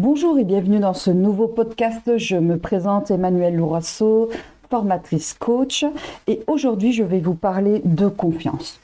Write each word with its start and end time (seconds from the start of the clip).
Bonjour 0.00 0.38
et 0.38 0.44
bienvenue 0.44 0.78
dans 0.78 0.94
ce 0.94 1.10
nouveau 1.10 1.48
podcast. 1.48 2.18
Je 2.18 2.36
me 2.36 2.56
présente 2.56 3.10
Emmanuel 3.10 3.56
Lourasso, 3.56 4.30
formatrice 4.70 5.34
coach 5.34 5.84
et 6.28 6.40
aujourd'hui 6.46 6.92
je 6.92 7.02
vais 7.02 7.18
vous 7.18 7.34
parler 7.34 7.82
de 7.84 8.06
confiance 8.06 8.78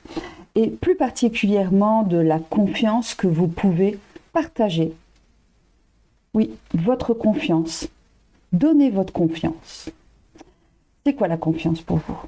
et 0.57 0.66
plus 0.66 0.96
particulièrement 0.96 2.03
de 2.03 2.16
la 2.16 2.41
confiance 2.41 3.14
que 3.14 3.29
vous 3.29 3.46
pouvez 3.46 4.00
partager. 4.32 4.93
Oui, 6.35 6.50
votre 6.75 7.15
confiance. 7.15 7.87
Donnez 8.53 8.91
votre 8.91 9.12
confiance. 9.12 9.91
C'est 11.07 11.15
quoi 11.15 11.29
la 11.29 11.37
confiance 11.37 11.81
pour 11.81 11.99
vous? 11.99 12.19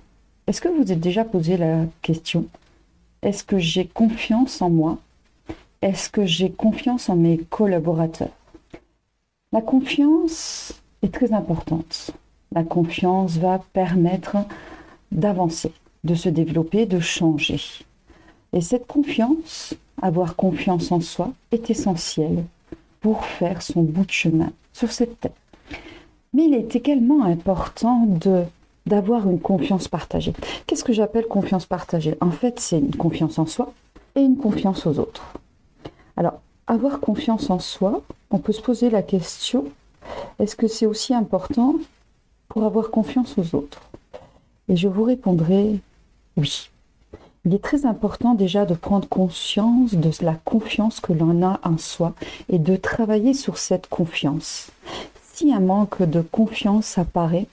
Est-ce 0.47 0.61
que 0.61 0.69
vous 0.69 0.93
êtes 0.93 1.01
déjà 1.01 1.25
posé 1.25 1.57
la 1.57 1.87
question? 2.03 2.45
Est-ce 3.23 3.43
que 3.43 3.59
j'ai 3.59 3.87
confiance 3.89 4.63
en 4.63 4.71
moi? 4.71 4.99
Est-ce 5.83 6.09
que 6.09 6.25
j'ai 6.25 6.53
confiance 6.53 7.09
en 7.09 7.17
mes 7.17 7.39
collaborateurs? 7.39 8.31
La 9.57 9.63
confiance 9.63 10.75
est 11.01 11.15
très 11.15 11.33
importante. 11.33 12.11
La 12.53 12.63
confiance 12.63 13.39
va 13.39 13.59
permettre 13.73 14.37
d'avancer, 15.13 15.73
de 16.05 16.15
se 16.15 16.29
développer, 16.29 16.85
de 16.85 17.01
changer. 17.01 17.63
Et 18.53 18.61
cette 18.61 18.87
confiance, 18.87 19.73
avoir 20.03 20.37
confiance 20.37 20.93
en 20.93 21.01
soi, 21.01 21.33
est 21.53 21.71
essentielle 21.71 22.45
pour 23.01 23.25
faire 23.25 23.63
son 23.63 23.81
bout 23.81 24.05
de 24.05 24.11
chemin 24.11 24.53
sur 24.75 24.93
cette 24.93 25.19
terre. 25.21 25.33
Mais 26.35 26.45
il 26.45 26.55
est 26.55 26.77
également 26.77 27.25
important 27.25 28.05
de 28.07 28.43
d'avoir 28.85 29.27
une 29.29 29.41
confiance 29.41 29.89
partagée. 29.89 30.35
Qu'est-ce 30.67 30.85
que 30.85 30.93
j'appelle 30.93 31.27
confiance 31.27 31.65
partagée? 31.65 32.15
En 32.21 32.31
fait, 32.31 32.61
c'est 32.61 32.79
une 32.79 32.95
confiance 32.95 33.39
en 33.39 33.47
soi 33.47 33.73
et 34.15 34.21
une 34.21 34.37
confiance 34.37 34.87
aux 34.87 34.99
autres. 34.99 35.33
Alors, 36.17 36.41
avoir 36.67 37.01
confiance 37.01 37.51
en 37.51 37.59
soi, 37.59 38.03
on 38.31 38.39
peut 38.39 38.53
se 38.53 38.63
poser 38.63 38.91
la 38.91 39.03
question, 39.03 39.67
est-ce 40.39 40.57
que 40.57 40.69
c'est 40.69 40.87
aussi 40.87 41.15
important 41.15 41.77
pour 42.49 42.65
avoir 42.65 42.91
confiance 42.91 43.37
aux 43.39 43.57
autres? 43.57 43.83
Et 44.69 44.77
je 44.77 44.89
vous 44.89 45.05
répondrai 45.05 45.81
oui. 46.37 46.71
Il 47.45 47.55
est 47.55 47.63
très 47.63 47.87
important 47.87 48.35
déjà 48.35 48.67
de 48.67 48.75
prendre 48.75 49.09
conscience 49.09 49.95
de 49.95 50.11
la 50.21 50.35
confiance 50.35 50.99
que 50.99 51.13
l'on 51.13 51.47
a 51.47 51.61
en 51.63 51.79
soi 51.79 52.13
et 52.49 52.59
de 52.59 52.75
travailler 52.75 53.35
sur 53.35 53.57
cette 53.59 53.89
confiance. 53.89 54.71
Si 55.33 55.53
un 55.53 55.61
manque 55.61 56.03
de 56.03 56.21
confiance 56.21 56.99
apparaît, 56.99 57.47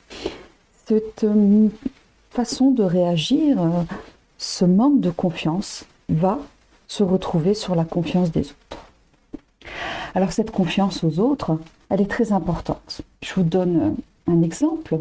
cette 0.88 1.24
euh, 1.24 1.68
façon 2.32 2.72
de 2.72 2.82
réagir, 2.82 3.62
euh, 3.62 3.84
ce 4.40 4.66
manque 4.66 5.00
de 5.00 5.12
confiance 5.12 5.86
va 6.09 6.40
se 6.88 7.04
retrouver 7.04 7.54
sur 7.54 7.76
la 7.76 7.86
confiance 7.86 8.32
des 8.32 8.42
autres. 8.42 8.62
Alors 10.16 10.31
cette 10.31 10.52
confiance 10.52 11.03
aux 11.03 11.19
autres, 11.19 11.58
elle 11.89 12.02
est 12.02 12.09
très 12.09 12.31
importante. 12.31 13.02
Je 13.22 13.33
vous 13.33 13.44
donne 13.44 13.95
un 14.28 14.42
exemple. 14.42 15.00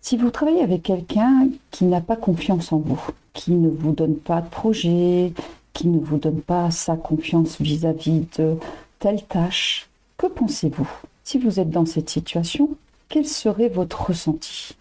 Si 0.00 0.16
vous 0.16 0.30
travaillez 0.30 0.62
avec 0.62 0.84
quelqu'un 0.84 1.48
qui 1.70 1.84
n'a 1.84 2.00
pas 2.00 2.16
confiance 2.16 2.72
en 2.72 2.78
vous, 2.78 3.00
qui 3.32 3.52
ne 3.52 3.68
vous 3.68 3.92
donne 3.92 4.16
pas 4.16 4.40
de 4.40 4.48
projet, 4.48 5.32
qui 5.72 5.88
ne 5.88 5.98
vous 5.98 6.18
donne 6.18 6.40
pas 6.40 6.70
sa 6.70 6.96
confiance 6.96 7.60
vis-à-vis 7.60 8.26
de 8.38 8.56
telle 8.98 9.22
tâche, 9.22 9.88
que 10.16 10.26
pensez-vous? 10.26 10.88
Si 11.24 11.38
vous 11.38 11.58
êtes 11.58 11.70
dans 11.70 11.86
cette 11.86 12.08
situation, 12.08 12.70
quel 13.08 13.26
serait 13.26 13.68
votre 13.68 14.06
ressenti? 14.06 14.76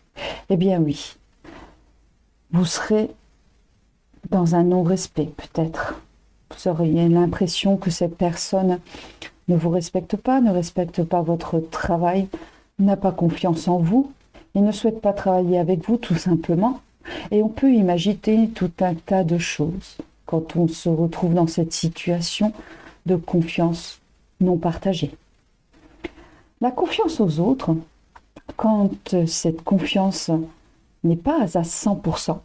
Eh 0.49 0.57
bien 0.57 0.79
oui, 0.79 1.15
vous 2.51 2.65
serez 2.65 3.09
dans 4.29 4.55
un 4.55 4.63
non-respect 4.63 5.31
peut-être. 5.35 5.99
Vous 6.51 6.69
auriez 6.69 7.09
l'impression 7.09 7.77
que 7.77 7.89
cette 7.89 8.15
personne 8.15 8.79
ne 9.47 9.55
vous 9.55 9.69
respecte 9.69 10.15
pas, 10.17 10.41
ne 10.41 10.51
respecte 10.51 11.03
pas 11.03 11.21
votre 11.21 11.59
travail, 11.59 12.27
n'a 12.79 12.97
pas 12.97 13.11
confiance 13.11 13.67
en 13.67 13.77
vous 13.77 14.11
et 14.55 14.61
ne 14.61 14.71
souhaite 14.71 15.01
pas 15.01 15.13
travailler 15.13 15.59
avec 15.59 15.85
vous 15.87 15.97
tout 15.97 16.15
simplement. 16.15 16.81
Et 17.31 17.43
on 17.43 17.49
peut 17.49 17.71
imaginer 17.71 18.49
tout 18.49 18.71
un 18.81 18.95
tas 18.95 19.23
de 19.23 19.37
choses 19.37 19.97
quand 20.25 20.55
on 20.55 20.67
se 20.67 20.89
retrouve 20.89 21.33
dans 21.33 21.47
cette 21.47 21.73
situation 21.73 22.51
de 23.05 23.15
confiance 23.15 23.99
non 24.41 24.57
partagée. 24.57 25.15
La 26.61 26.71
confiance 26.71 27.19
aux 27.19 27.39
autres, 27.39 27.75
quand 28.57 29.15
cette 29.27 29.63
confiance 29.63 30.31
n'est 31.03 31.15
pas 31.15 31.41
à 31.41 31.61
100%, 31.61 32.39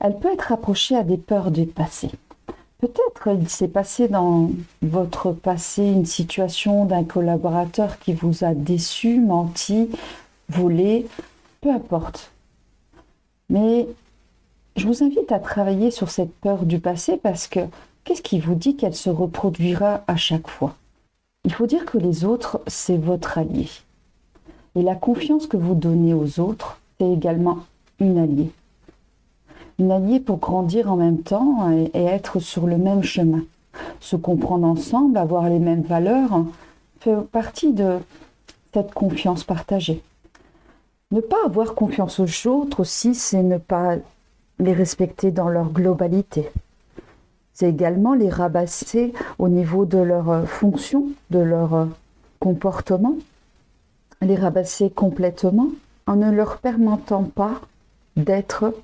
elle 0.00 0.18
peut 0.18 0.32
être 0.32 0.52
approchée 0.52 0.96
à 0.96 1.04
des 1.04 1.18
peurs 1.18 1.50
du 1.50 1.66
passé. 1.66 2.10
Peut-être 2.80 3.28
il 3.38 3.46
s'est 3.48 3.68
passé 3.68 4.08
dans 4.08 4.50
votre 4.80 5.32
passé 5.32 5.82
une 5.82 6.06
situation 6.06 6.86
d'un 6.86 7.04
collaborateur 7.04 7.98
qui 7.98 8.14
vous 8.14 8.42
a 8.42 8.54
déçu, 8.54 9.20
menti, 9.20 9.90
volé, 10.48 11.06
peu 11.60 11.70
importe. 11.70 12.32
Mais 13.50 13.86
je 14.76 14.86
vous 14.86 15.04
invite 15.04 15.30
à 15.30 15.40
travailler 15.40 15.90
sur 15.90 16.08
cette 16.08 16.32
peur 16.36 16.64
du 16.64 16.78
passé 16.80 17.18
parce 17.22 17.48
que 17.48 17.60
qu'est-ce 18.04 18.22
qui 18.22 18.40
vous 18.40 18.54
dit 18.54 18.76
qu'elle 18.76 18.94
se 18.94 19.10
reproduira 19.10 20.02
à 20.06 20.16
chaque 20.16 20.48
fois? 20.48 20.74
Il 21.44 21.52
faut 21.52 21.66
dire 21.66 21.84
que 21.84 21.98
les 21.98 22.24
autres, 22.24 22.62
c'est 22.66 22.96
votre 22.96 23.36
allié. 23.36 23.68
Et 24.74 24.82
la 24.82 24.94
confiance 24.94 25.46
que 25.46 25.58
vous 25.58 25.74
donnez 25.74 26.14
aux 26.14 26.40
autres, 26.40 26.80
c'est 26.98 27.12
également 27.12 27.58
une 27.98 28.16
alliée 28.16 28.52
une 29.80 29.90
alliée 29.90 30.20
pour 30.20 30.36
grandir 30.36 30.92
en 30.92 30.96
même 30.96 31.22
temps 31.22 31.70
et, 31.72 32.04
être 32.04 32.38
sur 32.38 32.66
le 32.66 32.76
même 32.76 33.02
chemin. 33.02 33.42
Se 33.98 34.14
comprendre 34.14 34.66
ensemble, 34.66 35.16
avoir 35.16 35.48
les 35.48 35.58
mêmes 35.58 35.82
valeurs, 35.82 36.44
fait 37.00 37.16
partie 37.32 37.72
de 37.72 37.98
cette 38.74 38.92
confiance 38.92 39.42
partagée. 39.42 40.02
Ne 41.12 41.20
pas 41.20 41.44
avoir 41.46 41.74
confiance 41.74 42.20
aux 42.20 42.48
autres 42.48 42.80
aussi, 42.80 43.14
c'est 43.14 43.42
ne 43.42 43.56
pas 43.56 43.96
les 44.58 44.74
respecter 44.74 45.30
dans 45.30 45.48
leur 45.48 45.70
globalité. 45.70 46.50
C'est 47.54 47.70
également 47.70 48.14
les 48.14 48.28
rabasser 48.28 49.14
au 49.38 49.48
niveau 49.48 49.86
de 49.86 49.98
leur 49.98 50.46
fonction, 50.46 51.06
de 51.30 51.38
leur 51.38 51.88
comportement, 52.38 53.16
les 54.20 54.36
rabasser 54.36 54.90
complètement 54.90 55.68
en 56.06 56.16
ne 56.16 56.30
leur 56.30 56.58
permettant 56.58 57.24
pas 57.24 57.60
d'être 58.16 58.74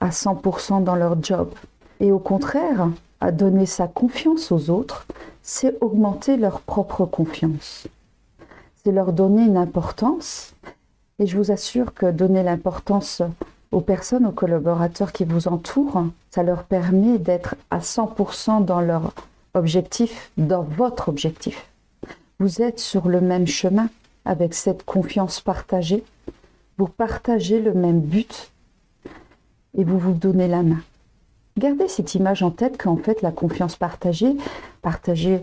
à 0.00 0.10
100% 0.10 0.82
dans 0.84 0.94
leur 0.94 1.22
job. 1.22 1.50
Et 2.00 2.12
au 2.12 2.18
contraire, 2.18 2.88
à 3.20 3.32
donner 3.32 3.66
sa 3.66 3.88
confiance 3.88 4.52
aux 4.52 4.70
autres, 4.70 5.06
c'est 5.42 5.76
augmenter 5.80 6.36
leur 6.36 6.60
propre 6.60 7.06
confiance. 7.06 7.86
C'est 8.82 8.92
leur 8.92 9.12
donner 9.12 9.44
une 9.44 9.56
importance. 9.56 10.54
Et 11.18 11.26
je 11.26 11.36
vous 11.36 11.50
assure 11.50 11.94
que 11.94 12.10
donner 12.10 12.42
l'importance 12.42 13.22
aux 13.72 13.80
personnes, 13.80 14.26
aux 14.26 14.32
collaborateurs 14.32 15.12
qui 15.12 15.24
vous 15.24 15.48
entourent, 15.48 16.04
ça 16.30 16.42
leur 16.42 16.64
permet 16.64 17.18
d'être 17.18 17.56
à 17.70 17.78
100% 17.78 18.64
dans 18.64 18.80
leur 18.80 19.12
objectif, 19.54 20.30
dans 20.36 20.62
votre 20.62 21.08
objectif. 21.08 21.66
Vous 22.40 22.62
êtes 22.62 22.80
sur 22.80 23.08
le 23.08 23.20
même 23.20 23.46
chemin 23.46 23.88
avec 24.24 24.54
cette 24.54 24.84
confiance 24.84 25.40
partagée. 25.40 26.04
Vous 26.78 26.88
partagez 26.88 27.60
le 27.60 27.72
même 27.72 28.00
but 28.00 28.50
et 29.76 29.84
vous 29.84 29.98
vous 29.98 30.12
donnez 30.12 30.48
la 30.48 30.62
main. 30.62 30.80
Gardez 31.58 31.88
cette 31.88 32.14
image 32.14 32.42
en 32.42 32.50
tête 32.50 32.80
qu'en 32.82 32.96
fait 32.96 33.22
la 33.22 33.30
confiance 33.30 33.76
partagée, 33.76 34.36
partagée 34.82 35.40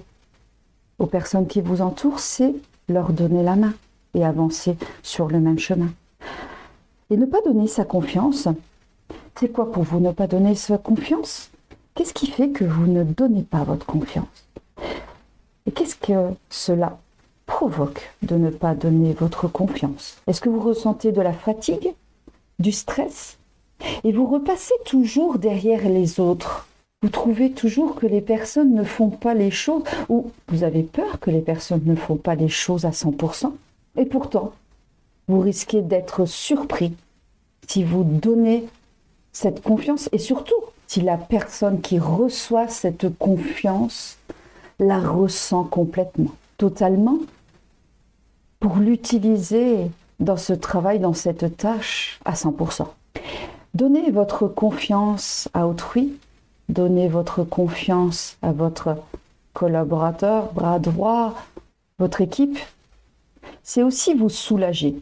aux 1.00 1.06
personnes 1.06 1.48
qui 1.48 1.62
vous 1.62 1.82
entourent, 1.82 2.20
c'est 2.20 2.54
leur 2.90 3.14
donner 3.14 3.44
la 3.44 3.56
main 3.56 3.74
et 4.14 4.26
avancer 4.26 4.76
sur 5.04 5.28
le 5.28 5.40
même 5.40 5.60
chemin. 5.60 5.90
Et 7.10 7.18
ne 7.18 7.26
pas 7.26 7.42
donner 7.42 7.68
sa 7.68 7.86
confiance, 7.86 8.48
c'est 9.36 9.50
quoi 9.50 9.72
pour 9.72 9.84
vous 9.84 10.00
ne 10.00 10.12
pas 10.12 10.28
donner 10.28 10.56
sa 10.56 10.78
confiance? 10.78 11.50
Qu'est-ce 11.96 12.14
qui 12.14 12.28
fait 12.28 12.50
que 12.50 12.64
vous 12.64 12.88
ne 12.88 13.04
donnez 13.04 13.44
pas 13.44 13.64
votre 13.64 13.86
confiance? 13.86 14.48
Et 15.66 15.72
qu'est-ce 15.72 15.96
que 15.96 16.34
cela 16.50 16.98
provoque 17.46 18.12
de 18.22 18.36
ne 18.36 18.50
pas 18.50 18.76
donner 18.76 19.14
votre 19.14 19.48
confiance? 19.48 20.18
Est-ce 20.28 20.42
que 20.42 20.50
vous 20.50 20.60
ressentez 20.60 21.12
de 21.12 21.22
la 21.22 21.34
fatigue, 21.34 21.94
du 22.60 22.72
stress, 22.72 23.38
et 24.04 24.12
vous 24.12 24.26
repassez 24.26 24.74
toujours 24.86 25.38
derrière 25.38 25.88
les 25.88 26.20
autres. 26.20 26.68
Vous 27.02 27.10
trouvez 27.10 27.52
toujours 27.52 27.96
que 27.96 28.06
les 28.06 28.22
personnes 28.22 28.76
ne 28.76 28.84
font 28.84 29.10
pas 29.10 29.34
les 29.34 29.50
choses, 29.50 29.84
ou 30.08 30.32
vous 30.50 30.64
avez 30.64 30.84
peur 30.84 31.20
que 31.20 31.32
les 31.32 31.42
personnes 31.42 31.82
ne 31.86 31.96
font 31.96 32.16
pas 32.16 32.36
les 32.36 32.48
choses 32.48 32.86
à 32.86 32.92
100%. 32.92 33.52
Et 33.98 34.06
pourtant, 34.06 34.54
vous 35.28 35.40
risquez 35.40 35.82
d'être 35.82 36.26
surpris 36.26 36.94
si 37.68 37.84
vous 37.84 38.04
donnez 38.04 38.66
cette 39.32 39.64
confiance 39.64 40.10
et 40.12 40.18
surtout 40.18 40.54
si 40.88 41.02
la 41.02 41.18
personne 41.18 41.82
qui 41.82 42.00
reçoit 42.00 42.68
cette 42.68 43.18
confiance 43.18 44.18
la 44.80 45.00
ressent 45.00 45.64
complètement, 45.64 46.32
totalement, 46.58 47.18
pour 48.60 48.76
l'utiliser 48.78 49.88
dans 50.20 50.38
ce 50.38 50.54
travail, 50.54 51.00
dans 51.00 51.14
cette 51.14 51.58
tâche 51.58 52.20
à 52.26 52.34
100%. 52.34 52.88
Donnez 53.74 54.12
votre 54.12 54.48
confiance 54.48 55.48
à 55.54 55.66
autrui, 55.66 56.18
donnez 56.68 57.08
votre 57.08 57.44
confiance 57.44 58.38
à 58.42 58.52
votre 58.52 58.98
collaborateur, 59.54 60.52
bras 60.52 60.80
droit, 60.80 61.36
votre 61.98 62.20
équipe, 62.22 62.58
c'est 63.64 63.84
aussi 63.84 64.14
vous 64.14 64.30
soulager 64.30 64.96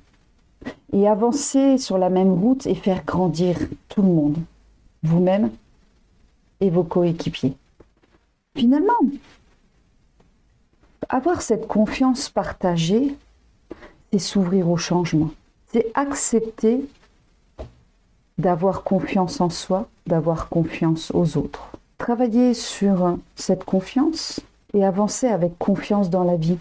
et 0.93 1.07
avancer 1.07 1.77
sur 1.77 1.97
la 1.97 2.09
même 2.09 2.33
route 2.33 2.67
et 2.67 2.75
faire 2.75 3.03
grandir 3.05 3.57
tout 3.87 4.01
le 4.01 4.09
monde, 4.09 4.37
vous-même 5.03 5.49
et 6.59 6.69
vos 6.69 6.83
coéquipiers. 6.83 7.55
Finalement, 8.55 8.99
avoir 11.07 11.41
cette 11.41 11.67
confiance 11.67 12.29
partagée, 12.29 13.15
c'est 14.11 14.19
s'ouvrir 14.19 14.69
au 14.69 14.77
changement. 14.77 15.31
C'est 15.71 15.91
accepter 15.93 16.81
d'avoir 18.39 18.83
confiance 18.83 19.41
en 19.41 19.49
soi, 19.49 19.87
d'avoir 20.07 20.49
confiance 20.49 21.11
aux 21.13 21.37
autres. 21.37 21.69
Travailler 21.97 22.53
sur 22.53 23.17
cette 23.35 23.65
confiance 23.65 24.39
et 24.73 24.85
avancer 24.85 25.27
avec 25.27 25.57
confiance 25.59 26.09
dans 26.09 26.23
la 26.23 26.37
vie. 26.37 26.57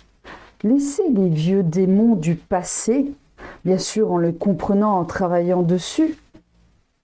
Laisser 0.64 1.04
les 1.14 1.28
vieux 1.28 1.62
démons 1.62 2.16
du 2.16 2.34
passé, 2.34 3.12
bien 3.64 3.78
sûr 3.78 4.12
en 4.12 4.18
le 4.18 4.32
comprenant, 4.32 4.98
en 4.98 5.04
travaillant 5.04 5.62
dessus, 5.62 6.16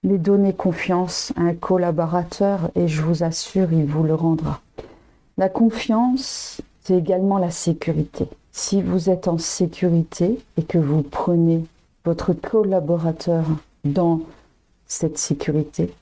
mais 0.03 0.17
donner 0.17 0.53
confiance 0.53 1.31
à 1.37 1.41
un 1.41 1.53
collaborateur 1.53 2.69
et 2.75 2.89
je 2.89 3.01
vous 3.01 3.23
assure, 3.23 3.71
il 3.71 3.85
vous 3.85 4.03
le 4.03 4.13
rendra. 4.13 4.59
La 5.37 5.47
confiance, 5.47 6.61
c'est 6.81 6.97
également 6.97 7.37
la 7.37 7.49
sécurité. 7.51 8.27
Si 8.51 8.81
vous 8.81 9.09
êtes 9.09 9.29
en 9.29 9.37
sécurité 9.37 10.37
et 10.57 10.63
que 10.63 10.77
vous 10.77 11.01
prenez 11.01 11.63
votre 12.03 12.33
collaborateur 12.33 13.45
dans 13.85 14.19
cette 14.87 15.17
sécurité, 15.17 15.93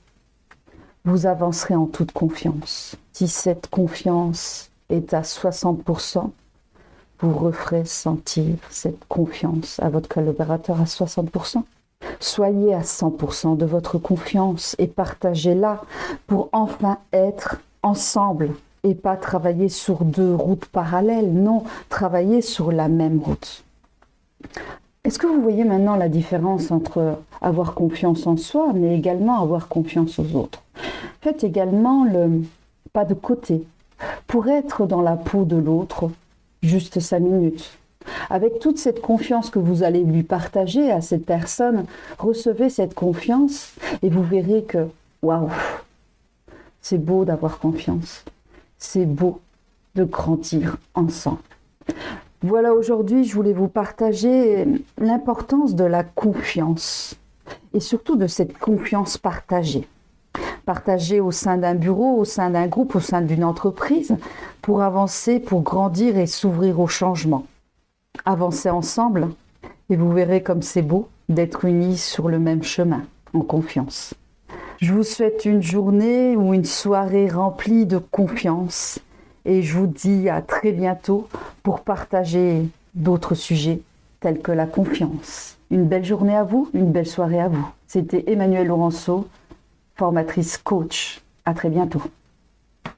vous 1.04 1.26
avancerez 1.26 1.74
en 1.74 1.86
toute 1.86 2.12
confiance. 2.12 2.96
Si 3.12 3.28
cette 3.28 3.68
confiance 3.68 4.70
est 4.88 5.12
à 5.12 5.22
60%, 5.22 6.30
vous 7.20 7.32
referez 7.32 7.84
sentir 7.84 8.56
cette 8.70 9.04
confiance 9.08 9.80
à 9.80 9.88
votre 9.88 10.08
collaborateur 10.08 10.80
à 10.80 10.84
60%. 10.84 11.62
Soyez 12.20 12.74
à 12.74 12.80
100% 12.80 13.56
de 13.56 13.64
votre 13.64 13.98
confiance 13.98 14.76
et 14.78 14.86
partagez-la 14.86 15.82
pour 16.26 16.48
enfin 16.52 16.98
être 17.12 17.60
ensemble 17.82 18.50
et 18.82 18.94
pas 18.94 19.16
travailler 19.16 19.68
sur 19.68 20.04
deux 20.04 20.34
routes 20.34 20.66
parallèles, 20.66 21.32
non, 21.32 21.64
travailler 21.88 22.42
sur 22.42 22.72
la 22.72 22.88
même 22.88 23.20
route. 23.20 23.64
Est-ce 25.04 25.18
que 25.18 25.26
vous 25.26 25.42
voyez 25.42 25.64
maintenant 25.64 25.96
la 25.96 26.08
différence 26.08 26.70
entre 26.70 27.18
avoir 27.40 27.74
confiance 27.74 28.26
en 28.26 28.36
soi, 28.36 28.72
mais 28.74 28.96
également 28.96 29.40
avoir 29.40 29.68
confiance 29.68 30.18
aux 30.18 30.34
autres? 30.34 30.62
Faites 31.20 31.44
également 31.44 32.04
le 32.04 32.42
pas 32.92 33.04
de 33.04 33.14
côté 33.14 33.64
pour 34.26 34.48
être 34.48 34.86
dans 34.86 35.02
la 35.02 35.16
peau 35.16 35.44
de 35.44 35.56
l'autre 35.56 36.10
juste 36.62 37.00
cinq 37.00 37.20
minutes. 37.20 37.78
Avec 38.30 38.58
toute 38.58 38.78
cette 38.78 39.00
confiance 39.00 39.50
que 39.50 39.58
vous 39.58 39.82
allez 39.82 40.02
lui 40.04 40.22
partager 40.22 40.90
à 40.90 41.00
cette 41.00 41.26
personne, 41.26 41.84
recevez 42.18 42.70
cette 42.70 42.94
confiance 42.94 43.74
et 44.02 44.08
vous 44.08 44.22
verrez 44.22 44.62
que, 44.62 44.88
waouh, 45.22 45.50
c'est 46.80 46.98
beau 46.98 47.24
d'avoir 47.24 47.58
confiance 47.58 48.24
c'est 48.84 49.06
beau 49.06 49.40
de 49.94 50.04
grandir 50.04 50.76
ensemble. 50.94 51.38
Voilà, 52.46 52.74
aujourd'hui, 52.74 53.24
je 53.24 53.34
voulais 53.34 53.54
vous 53.54 53.68
partager 53.68 54.66
l'importance 54.98 55.74
de 55.74 55.84
la 55.84 56.04
confiance 56.04 57.16
et 57.72 57.80
surtout 57.80 58.16
de 58.16 58.26
cette 58.26 58.58
confiance 58.58 59.16
partagée. 59.16 59.88
Partagée 60.66 61.20
au 61.20 61.30
sein 61.30 61.56
d'un 61.56 61.74
bureau, 61.74 62.18
au 62.18 62.26
sein 62.26 62.50
d'un 62.50 62.66
groupe, 62.66 62.96
au 62.96 63.00
sein 63.00 63.22
d'une 63.22 63.44
entreprise, 63.44 64.14
pour 64.60 64.82
avancer, 64.82 65.40
pour 65.40 65.62
grandir 65.62 66.18
et 66.18 66.26
s'ouvrir 66.26 66.80
au 66.80 66.86
changement. 66.86 67.46
Avancez 68.26 68.68
ensemble 68.68 69.28
et 69.88 69.96
vous 69.96 70.12
verrez 70.12 70.42
comme 70.42 70.60
c'est 70.60 70.82
beau 70.82 71.08
d'être 71.30 71.64
unis 71.64 71.96
sur 71.96 72.28
le 72.28 72.38
même 72.38 72.62
chemin, 72.62 73.04
en 73.32 73.40
confiance. 73.40 74.12
Je 74.82 74.92
vous 74.92 75.02
souhaite 75.02 75.46
une 75.46 75.62
journée 75.62 76.36
ou 76.36 76.52
une 76.52 76.66
soirée 76.66 77.26
remplie 77.26 77.86
de 77.86 77.96
confiance 77.96 78.98
et 79.44 79.62
je 79.62 79.76
vous 79.76 79.86
dis 79.86 80.28
à 80.28 80.42
très 80.42 80.72
bientôt 80.72 81.28
pour 81.62 81.80
partager 81.80 82.66
d'autres 82.94 83.34
sujets 83.34 83.80
tels 84.20 84.40
que 84.40 84.52
la 84.52 84.66
confiance. 84.66 85.58
Une 85.70 85.84
belle 85.84 86.04
journée 86.04 86.36
à 86.36 86.44
vous, 86.44 86.70
une 86.72 86.92
belle 86.92 87.06
soirée 87.06 87.40
à 87.40 87.48
vous. 87.48 87.68
C'était 87.86 88.24
Emmanuel 88.26 88.68
Laurenceau, 88.68 89.26
formatrice 89.96 90.58
coach. 90.58 91.20
À 91.44 91.52
très 91.52 91.68
bientôt. 91.68 92.02